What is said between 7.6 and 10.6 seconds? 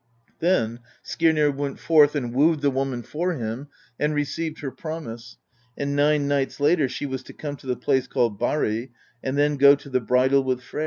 the place called Barrey, and then go to the bridal